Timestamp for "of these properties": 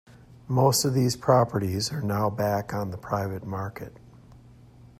0.83-1.91